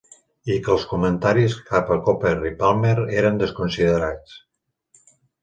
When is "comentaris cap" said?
0.93-1.91